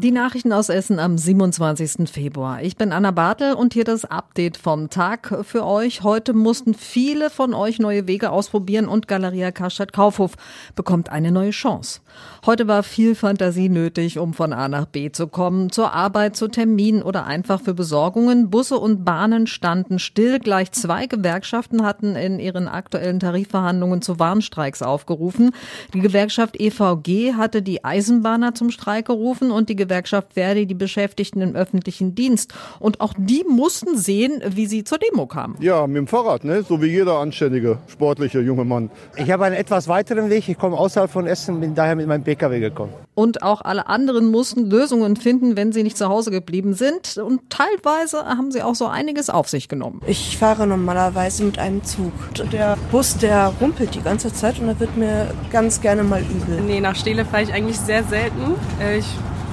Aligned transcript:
Die 0.00 0.12
Nachrichten 0.12 0.52
aus 0.52 0.68
Essen 0.68 1.00
am 1.00 1.18
27. 1.18 2.08
Februar. 2.08 2.62
Ich 2.62 2.76
bin 2.76 2.92
Anna 2.92 3.10
Bartel 3.10 3.54
und 3.54 3.74
hier 3.74 3.82
das 3.82 4.04
Update 4.04 4.56
vom 4.56 4.90
Tag 4.90 5.42
für 5.42 5.66
euch. 5.66 6.04
Heute 6.04 6.34
mussten 6.34 6.74
viele 6.74 7.30
von 7.30 7.52
euch 7.52 7.80
neue 7.80 8.06
Wege 8.06 8.30
ausprobieren 8.30 8.86
und 8.86 9.08
Galeria 9.08 9.50
Karstadt 9.50 9.92
Kaufhof 9.92 10.36
bekommt 10.76 11.10
eine 11.10 11.32
neue 11.32 11.50
Chance. 11.50 11.98
Heute 12.46 12.68
war 12.68 12.84
viel 12.84 13.16
Fantasie 13.16 13.68
nötig, 13.68 14.20
um 14.20 14.34
von 14.34 14.52
A 14.52 14.68
nach 14.68 14.86
B 14.86 15.10
zu 15.10 15.26
kommen, 15.26 15.70
zur 15.70 15.92
Arbeit, 15.92 16.36
zu 16.36 16.46
Terminen 16.46 17.02
oder 17.02 17.26
einfach 17.26 17.60
für 17.60 17.74
Besorgungen. 17.74 18.50
Busse 18.50 18.78
und 18.78 19.04
Bahnen 19.04 19.48
standen 19.48 19.98
still. 19.98 20.38
Gleich 20.38 20.70
zwei 20.70 21.06
Gewerkschaften 21.08 21.84
hatten 21.84 22.14
in 22.14 22.38
ihren 22.38 22.68
aktuellen 22.68 23.18
Tarifverhandlungen 23.18 24.00
zu 24.00 24.20
Warnstreiks 24.20 24.80
aufgerufen. 24.80 25.50
Die 25.92 26.00
Gewerkschaft 26.00 26.54
EVG 26.60 27.34
hatte 27.34 27.62
die 27.62 27.84
Eisenbahner 27.84 28.54
zum 28.54 28.70
Streik 28.70 29.06
gerufen 29.06 29.50
und 29.50 29.68
die 29.68 29.87
Gewerkschaft 29.88 30.34
Verdi 30.34 30.66
die 30.66 30.74
Beschäftigten 30.74 31.40
im 31.40 31.56
öffentlichen 31.56 32.14
Dienst. 32.14 32.52
Und 32.78 33.00
auch 33.00 33.14
die 33.16 33.44
mussten 33.48 33.96
sehen, 33.96 34.42
wie 34.46 34.66
sie 34.66 34.84
zur 34.84 34.98
Demo 34.98 35.26
kamen. 35.26 35.56
Ja, 35.60 35.86
mit 35.86 35.96
dem 35.96 36.06
Fahrrad, 36.06 36.44
ne? 36.44 36.62
so 36.62 36.82
wie 36.82 36.86
jeder 36.86 37.18
anständige, 37.18 37.78
sportliche 37.88 38.40
junge 38.40 38.64
Mann. 38.64 38.90
Ich 39.16 39.30
habe 39.30 39.46
einen 39.46 39.56
etwas 39.56 39.88
weiteren 39.88 40.28
Weg. 40.28 40.48
Ich 40.48 40.58
komme 40.58 40.76
außerhalb 40.76 41.10
von 41.10 41.26
Essen, 41.26 41.60
bin 41.60 41.74
daher 41.74 41.96
mit 41.96 42.06
meinem 42.06 42.22
Pkw 42.22 42.60
gekommen. 42.60 42.92
Und 43.14 43.42
auch 43.42 43.62
alle 43.62 43.88
anderen 43.88 44.30
mussten 44.30 44.70
Lösungen 44.70 45.16
finden, 45.16 45.56
wenn 45.56 45.72
sie 45.72 45.82
nicht 45.82 45.96
zu 45.96 46.08
Hause 46.08 46.30
geblieben 46.30 46.74
sind. 46.74 47.16
Und 47.16 47.50
teilweise 47.50 48.24
haben 48.26 48.52
sie 48.52 48.62
auch 48.62 48.74
so 48.74 48.86
einiges 48.86 49.30
auf 49.30 49.48
sich 49.48 49.68
genommen. 49.68 50.02
Ich 50.06 50.36
fahre 50.36 50.66
normalerweise 50.66 51.44
mit 51.44 51.58
einem 51.58 51.82
Zug. 51.82 52.12
Der 52.52 52.76
Bus, 52.92 53.16
der 53.16 53.52
rumpelt 53.60 53.94
die 53.94 54.02
ganze 54.02 54.32
Zeit 54.32 54.60
und 54.60 54.66
da 54.66 54.78
wird 54.78 54.96
mir 54.96 55.30
ganz 55.50 55.80
gerne 55.80 56.04
mal 56.04 56.20
übel. 56.20 56.60
Nee, 56.60 56.80
nach 56.80 56.94
Stele 56.94 57.24
fahre 57.24 57.42
ich 57.42 57.52
eigentlich 57.52 57.78
sehr 57.78 58.04
selten. 58.04 58.54
Äh, 58.80 58.98
ich 58.98 59.06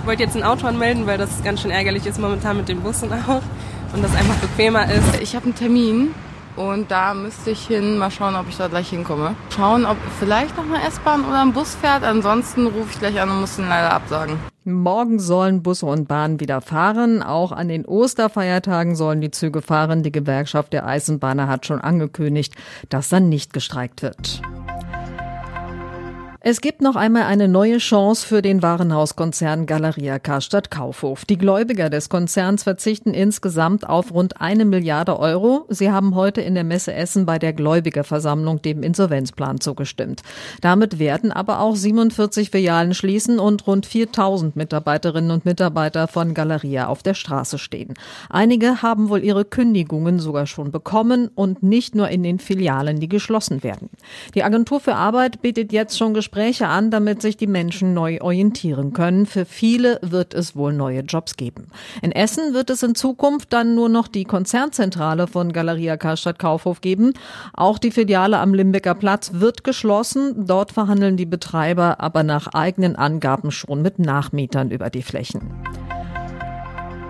wollte 0.05 0.23
jetzt 0.23 0.35
ein 0.35 0.43
Auto 0.43 0.67
anmelden, 0.67 1.07
weil 1.07 1.17
das 1.17 1.43
ganz 1.43 1.61
schön 1.61 1.71
ärgerlich 1.71 2.05
ist 2.05 2.19
momentan 2.19 2.57
mit 2.57 2.69
den 2.69 2.81
Bussen 2.81 3.11
auch 3.11 3.41
und 3.93 4.03
das 4.03 4.15
einfach 4.15 4.35
bequemer 4.35 4.91
ist. 4.91 5.21
Ich 5.21 5.35
habe 5.35 5.45
einen 5.45 5.55
Termin 5.55 6.13
und 6.55 6.89
da 6.91 7.13
müsste 7.13 7.51
ich 7.51 7.67
hin, 7.67 7.97
mal 7.97 8.11
schauen, 8.11 8.35
ob 8.35 8.47
ich 8.47 8.57
da 8.57 8.67
gleich 8.67 8.89
hinkomme. 8.89 9.35
Schauen, 9.55 9.85
ob 9.85 9.97
vielleicht 10.19 10.55
noch 10.57 10.63
eine 10.63 10.87
S-Bahn 10.87 11.25
oder 11.25 11.41
ein 11.41 11.53
Bus 11.53 11.75
fährt. 11.75 12.03
Ansonsten 12.03 12.67
rufe 12.67 12.89
ich 12.91 12.99
gleich 12.99 13.19
an 13.19 13.29
und 13.29 13.41
muss 13.41 13.57
den 13.57 13.67
leider 13.67 13.93
absagen. 13.93 14.37
Morgen 14.63 15.19
sollen 15.19 15.61
Busse 15.63 15.85
und 15.85 16.07
Bahnen 16.07 16.39
wieder 16.39 16.61
fahren. 16.61 17.21
Auch 17.21 17.51
an 17.51 17.67
den 17.67 17.85
Osterfeiertagen 17.85 18.95
sollen 18.95 19.21
die 19.21 19.31
Züge 19.31 19.61
fahren. 19.61 20.01
Die 20.01 20.11
Gewerkschaft 20.11 20.73
der 20.73 20.87
Eisenbahner 20.87 21.47
hat 21.47 21.65
schon 21.65 21.81
angekündigt, 21.81 22.55
dass 22.89 23.09
dann 23.09 23.29
nicht 23.29 23.53
gestreikt 23.53 24.01
wird. 24.01 24.41
Es 26.47 26.61
gibt 26.61 26.79
noch 26.79 26.95
einmal 26.95 27.23
eine 27.23 27.47
neue 27.47 27.79
Chance 27.79 28.27
für 28.27 28.43
den 28.43 28.61
Warenhauskonzern 28.61 29.65
Galeria 29.65 30.19
Karstadt 30.19 30.69
Kaufhof. 30.69 31.25
Die 31.25 31.39
Gläubiger 31.39 31.89
des 31.89 32.07
Konzerns 32.07 32.61
verzichten 32.61 33.15
insgesamt 33.15 33.89
auf 33.89 34.13
rund 34.13 34.39
eine 34.39 34.63
Milliarde 34.63 35.17
Euro. 35.17 35.65
Sie 35.69 35.89
haben 35.89 36.13
heute 36.13 36.41
in 36.41 36.53
der 36.53 36.63
Messe 36.63 36.93
Essen 36.93 37.25
bei 37.25 37.39
der 37.39 37.51
Gläubigerversammlung 37.53 38.61
dem 38.61 38.83
Insolvenzplan 38.83 39.59
zugestimmt. 39.59 40.21
Damit 40.61 40.99
werden 40.99 41.31
aber 41.31 41.61
auch 41.61 41.75
47 41.75 42.51
Filialen 42.51 42.93
schließen 42.93 43.39
und 43.39 43.65
rund 43.65 43.87
4000 43.87 44.55
Mitarbeiterinnen 44.55 45.31
und 45.31 45.45
Mitarbeiter 45.45 46.07
von 46.07 46.35
Galeria 46.35 46.89
auf 46.89 47.01
der 47.01 47.15
Straße 47.15 47.57
stehen. 47.57 47.95
Einige 48.29 48.83
haben 48.83 49.09
wohl 49.09 49.23
ihre 49.23 49.45
Kündigungen 49.45 50.19
sogar 50.19 50.45
schon 50.45 50.69
bekommen 50.69 51.27
und 51.33 51.63
nicht 51.63 51.95
nur 51.95 52.09
in 52.09 52.21
den 52.21 52.37
Filialen, 52.37 52.99
die 52.99 53.09
geschlossen 53.09 53.63
werden. 53.63 53.89
Die 54.35 54.43
Agentur 54.43 54.79
für 54.79 54.93
Arbeit 54.93 55.41
bietet 55.41 55.73
jetzt 55.73 55.97
schon 55.97 56.13
Gespräche 56.13 56.34
Gespräche 56.35 56.67
an, 56.67 56.91
damit 56.91 57.21
sich 57.21 57.37
die 57.37 57.47
Menschen 57.47 57.93
neu 57.93 58.19
orientieren 58.19 58.91
können. 58.91 59.25
Für 59.25 59.45
viele 59.45 59.99
wird 60.01 60.33
es 60.33 60.53
wohl 60.53 60.73
neue 60.73 60.99
Jobs 60.99 61.37
geben. 61.37 61.67
In 62.01 62.11
Essen 62.11 62.53
wird 62.53 62.69
es 62.69 62.83
in 62.83 62.93
Zukunft 62.93 63.53
dann 63.53 63.73
nur 63.73 63.87
noch 63.87 64.09
die 64.09 64.25
Konzernzentrale 64.25 65.27
von 65.27 65.53
Galeria 65.53 65.95
Karstadt 65.95 66.37
Kaufhof 66.37 66.81
geben. 66.81 67.13
Auch 67.53 67.77
die 67.77 67.91
Filiale 67.91 68.39
am 68.39 68.53
Limbecker 68.53 68.95
Platz 68.95 69.31
wird 69.35 69.63
geschlossen. 69.63 70.45
Dort 70.45 70.73
verhandeln 70.73 71.15
die 71.15 71.25
Betreiber 71.25 72.01
aber 72.01 72.23
nach 72.23 72.47
eigenen 72.47 72.97
Angaben 72.97 73.51
schon 73.51 73.81
mit 73.81 73.97
Nachmietern 73.97 74.71
über 74.71 74.89
die 74.89 75.03
Flächen. 75.03 75.53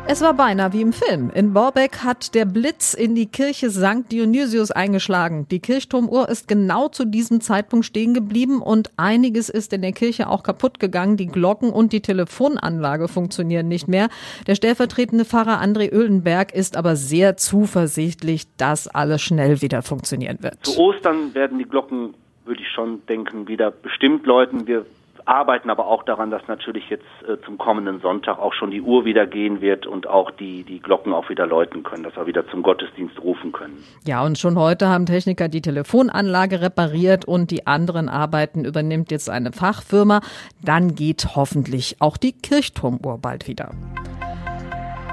Es 0.07 0.21
war 0.21 0.35
beinahe 0.35 0.71
wie 0.71 0.81
im 0.81 0.93
Film. 0.93 1.31
In 1.33 1.53
Borbeck 1.53 2.03
hat 2.03 2.35
der 2.35 2.45
Blitz 2.45 2.93
in 2.93 3.15
die 3.15 3.25
Kirche 3.25 3.71
St. 3.71 4.11
Dionysius 4.11 4.69
eingeschlagen. 4.69 5.47
Die 5.49 5.59
Kirchturmuhr 5.59 6.29
ist 6.29 6.47
genau 6.47 6.89
zu 6.89 7.05
diesem 7.05 7.41
Zeitpunkt 7.41 7.87
stehen 7.87 8.13
geblieben 8.13 8.61
und 8.61 8.91
einiges 8.97 9.49
ist 9.49 9.73
in 9.73 9.81
der 9.81 9.93
Kirche 9.93 10.29
auch 10.29 10.43
kaputt 10.43 10.79
gegangen. 10.79 11.17
Die 11.17 11.25
Glocken 11.25 11.71
und 11.71 11.91
die 11.91 12.01
Telefonanlage 12.01 13.07
funktionieren 13.07 13.67
nicht 13.67 13.87
mehr. 13.87 14.09
Der 14.45 14.53
stellvertretende 14.53 15.25
Pfarrer 15.25 15.59
André 15.59 15.91
Öhlenberg 15.91 16.53
ist 16.53 16.77
aber 16.77 16.95
sehr 16.95 17.35
zuversichtlich, 17.35 18.45
dass 18.57 18.87
alles 18.87 19.23
schnell 19.23 19.63
wieder 19.63 19.81
funktionieren 19.81 20.37
wird. 20.41 20.67
Zu 20.67 20.77
Ostern 20.77 21.33
werden 21.33 21.57
die 21.57 21.65
Glocken 21.65 22.13
würde 22.45 22.61
ich 22.61 22.69
schon 22.69 23.03
denken, 23.07 23.47
wieder 23.47 23.71
bestimmt 23.71 24.27
läuten. 24.27 24.67
Wir 24.67 24.85
arbeiten 25.25 25.69
aber 25.69 25.87
auch 25.87 26.03
daran, 26.03 26.31
dass 26.31 26.47
natürlich 26.47 26.89
jetzt 26.89 27.05
äh, 27.27 27.37
zum 27.45 27.57
kommenden 27.57 27.99
Sonntag 27.99 28.39
auch 28.39 28.53
schon 28.53 28.71
die 28.71 28.81
Uhr 28.81 29.05
wieder 29.05 29.25
gehen 29.25 29.61
wird 29.61 29.87
und 29.87 30.07
auch 30.07 30.31
die, 30.31 30.63
die 30.63 30.79
Glocken 30.79 31.13
auch 31.13 31.29
wieder 31.29 31.47
läuten 31.47 31.83
können, 31.83 32.03
dass 32.03 32.15
wir 32.15 32.27
wieder 32.27 32.47
zum 32.47 32.63
Gottesdienst 32.63 33.19
rufen 33.21 33.51
können. 33.51 33.83
Ja, 34.05 34.23
und 34.23 34.37
schon 34.37 34.57
heute 34.57 34.87
haben 34.87 35.05
Techniker 35.05 35.49
die 35.49 35.61
Telefonanlage 35.61 36.61
repariert 36.61 37.25
und 37.25 37.51
die 37.51 37.67
anderen 37.67 38.09
Arbeiten 38.09 38.65
übernimmt 38.65 39.11
jetzt 39.11 39.29
eine 39.29 39.51
Fachfirma. 39.51 40.21
Dann 40.63 40.95
geht 40.95 41.35
hoffentlich 41.35 41.97
auch 41.99 42.17
die 42.17 42.33
Kirchturmuhr 42.33 43.17
bald 43.19 43.47
wieder. 43.47 43.71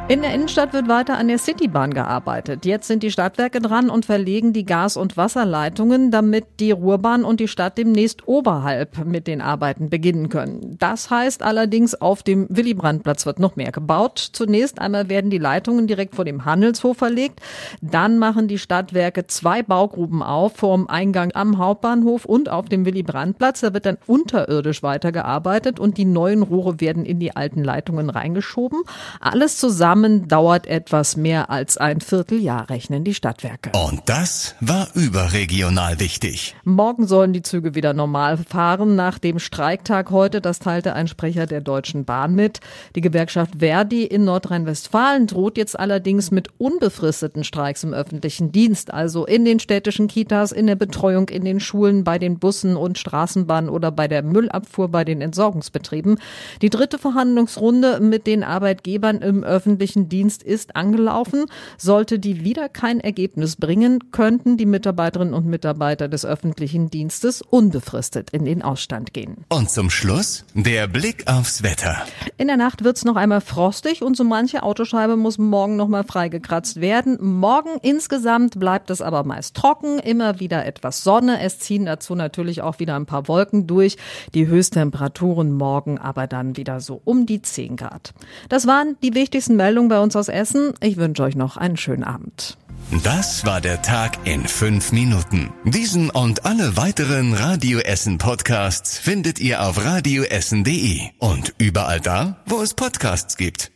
In 0.08 0.20
der 0.20 0.34
Innenstadt 0.34 0.72
wird 0.72 0.88
weiter 0.88 1.16
an 1.16 1.28
der 1.28 1.38
Citybahn 1.38 1.94
gearbeitet. 1.94 2.66
Jetzt 2.66 2.88
sind 2.88 3.04
die 3.04 3.12
Stadtwerke 3.12 3.60
dran 3.60 3.88
und 3.88 4.04
verlegen 4.04 4.52
die 4.52 4.66
Gas- 4.66 4.96
und 4.96 5.16
Wasserleitungen, 5.16 6.10
damit 6.10 6.44
die 6.58 6.72
Ruhrbahn 6.72 7.24
und 7.24 7.38
die 7.38 7.46
Stadt 7.46 7.78
demnächst 7.78 8.26
oberhalb 8.26 9.06
mit 9.06 9.28
den 9.28 9.40
Arbeiten 9.40 9.90
beginnen 9.90 10.28
können. 10.28 10.76
Das 10.78 11.08
heißt 11.08 11.42
allerdings, 11.42 11.94
auf 11.94 12.24
dem 12.24 12.46
Willy-Brandt-Platz 12.50 13.26
wird 13.26 13.38
noch 13.38 13.54
mehr 13.54 13.70
gebaut. 13.70 14.18
Zunächst 14.32 14.80
einmal 14.80 15.08
werden 15.08 15.30
die 15.30 15.38
Leitungen 15.38 15.86
direkt 15.86 16.16
vor 16.16 16.24
dem 16.24 16.44
Handelshof 16.44 16.98
verlegt. 16.98 17.40
Dann 17.80 18.18
machen 18.18 18.48
die 18.48 18.58
Stadtwerke 18.58 19.28
zwei 19.28 19.62
Baugruben 19.62 20.22
auf, 20.22 20.56
vorm 20.56 20.88
Eingang 20.88 21.30
am 21.32 21.58
Hauptbahnhof 21.58 22.24
und 22.24 22.50
auf 22.50 22.68
dem 22.68 22.84
Willy-Brandt-Platz. 22.84 23.60
Da 23.60 23.72
wird 23.72 23.86
dann 23.86 23.98
unterirdisch 24.06 24.82
weitergearbeitet 24.82 25.78
und 25.78 25.96
die 25.96 26.04
neuen 26.04 26.42
Rohre 26.42 26.80
werden 26.80 27.06
in 27.06 27.20
die 27.20 27.34
alten 27.34 27.62
Leitungen 27.62 28.10
reingeschoben. 28.10 28.82
Alles 29.20 29.56
zusammen 29.56 29.91
zusammen 29.92 30.26
dauert 30.26 30.66
etwas 30.66 31.18
mehr 31.18 31.50
als 31.50 31.76
ein 31.76 32.00
Vierteljahr, 32.00 32.70
rechnen 32.70 33.04
die 33.04 33.12
Stadtwerke. 33.12 33.72
Und 33.78 34.00
das 34.06 34.54
war 34.60 34.88
überregional 34.94 36.00
wichtig. 36.00 36.56
Morgen 36.64 37.06
sollen 37.06 37.34
die 37.34 37.42
Züge 37.42 37.74
wieder 37.74 37.92
normal 37.92 38.38
fahren. 38.38 38.96
Nach 38.96 39.18
dem 39.18 39.38
Streiktag 39.38 40.10
heute, 40.10 40.40
das 40.40 40.60
teilte 40.60 40.94
ein 40.94 41.08
Sprecher 41.08 41.44
der 41.44 41.60
Deutschen 41.60 42.06
Bahn 42.06 42.34
mit. 42.34 42.60
Die 42.96 43.02
Gewerkschaft 43.02 43.56
Verdi 43.58 44.04
in 44.04 44.24
Nordrhein-Westfalen 44.24 45.26
droht 45.26 45.58
jetzt 45.58 45.78
allerdings 45.78 46.30
mit 46.30 46.48
unbefristeten 46.56 47.44
Streiks 47.44 47.84
im 47.84 47.92
öffentlichen 47.92 48.50
Dienst, 48.50 48.94
also 48.94 49.26
in 49.26 49.44
den 49.44 49.60
städtischen 49.60 50.08
Kitas, 50.08 50.52
in 50.52 50.66
der 50.66 50.76
Betreuung 50.76 51.28
in 51.28 51.44
den 51.44 51.60
Schulen, 51.60 52.02
bei 52.02 52.18
den 52.18 52.38
Bussen 52.38 52.76
und 52.76 52.96
Straßenbahnen 52.96 53.68
oder 53.68 53.90
bei 53.90 54.08
der 54.08 54.22
Müllabfuhr 54.22 54.88
bei 54.88 55.04
den 55.04 55.20
Entsorgungsbetrieben. 55.20 56.18
Die 56.62 56.70
dritte 56.70 56.96
Verhandlungsrunde 56.96 58.00
mit 58.00 58.26
den 58.26 58.42
Arbeitgebern 58.42 59.18
im 59.18 59.44
öffentlichen 59.44 59.81
öffentlichen 59.82 60.08
Dienst 60.08 60.44
ist 60.44 60.76
angelaufen. 60.76 61.46
Sollte 61.76 62.20
die 62.20 62.44
wieder 62.44 62.68
kein 62.68 63.00
Ergebnis 63.00 63.56
bringen, 63.56 64.12
könnten 64.12 64.56
die 64.56 64.64
Mitarbeiterinnen 64.64 65.34
und 65.34 65.46
Mitarbeiter 65.46 66.06
des 66.06 66.24
öffentlichen 66.24 66.88
Dienstes 66.88 67.42
unbefristet 67.42 68.30
in 68.30 68.44
den 68.44 68.62
Ausstand 68.62 69.12
gehen. 69.12 69.38
Und 69.48 69.70
zum 69.70 69.90
Schluss 69.90 70.44
der 70.54 70.86
Blick 70.86 71.26
aufs 71.26 71.64
Wetter. 71.64 71.96
In 72.38 72.46
der 72.46 72.56
Nacht 72.56 72.84
wird 72.84 72.96
es 72.96 73.04
noch 73.04 73.16
einmal 73.16 73.40
frostig 73.40 74.02
und 74.02 74.16
so 74.16 74.22
manche 74.22 74.62
Autoscheibe 74.62 75.16
muss 75.16 75.38
morgen 75.38 75.74
noch 75.74 75.88
mal 75.88 76.04
freigekratzt 76.04 76.80
werden. 76.80 77.18
Morgen 77.20 77.70
insgesamt 77.82 78.60
bleibt 78.60 78.88
es 78.90 79.02
aber 79.02 79.24
meist 79.24 79.56
trocken, 79.56 79.98
immer 79.98 80.38
wieder 80.38 80.64
etwas 80.64 81.02
Sonne. 81.02 81.40
Es 81.42 81.58
ziehen 81.58 81.86
dazu 81.86 82.14
natürlich 82.14 82.62
auch 82.62 82.78
wieder 82.78 82.94
ein 82.94 83.06
paar 83.06 83.26
Wolken 83.26 83.66
durch. 83.66 83.96
Die 84.32 84.46
Höchsttemperaturen 84.46 85.50
morgen 85.52 85.98
aber 85.98 86.28
dann 86.28 86.56
wieder 86.56 86.78
so 86.80 87.00
um 87.04 87.26
die 87.26 87.42
10 87.42 87.76
Grad. 87.76 88.14
Das 88.48 88.68
waren 88.68 88.96
die 89.02 89.14
wichtigsten 89.14 89.56
Meldungen 89.56 89.71
Meldung 89.72 89.88
bei 89.88 90.00
uns 90.00 90.14
aus 90.16 90.28
Essen. 90.28 90.74
Ich 90.82 90.98
wünsche 90.98 91.22
euch 91.22 91.34
noch 91.34 91.56
einen 91.56 91.78
schönen 91.78 92.04
Abend. 92.04 92.58
Das 93.02 93.46
war 93.46 93.62
der 93.62 93.80
Tag 93.80 94.18
in 94.26 94.46
fünf 94.46 94.92
Minuten. 94.92 95.50
Diesen 95.64 96.10
und 96.10 96.44
alle 96.44 96.76
weiteren 96.76 97.32
Radio 97.32 97.78
Essen 97.78 98.18
Podcasts 98.18 98.98
findet 98.98 99.40
ihr 99.40 99.62
auf 99.62 99.82
radioessen.de 99.82 101.00
und 101.18 101.54
überall 101.56 102.00
da, 102.00 102.36
wo 102.44 102.60
es 102.60 102.74
Podcasts 102.74 103.38
gibt. 103.38 103.70